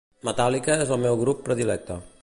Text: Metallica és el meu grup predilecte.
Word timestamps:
Metallica 0.29 0.77
és 0.85 0.95
el 0.95 1.01
meu 1.05 1.21
grup 1.25 1.45
predilecte. 1.51 2.01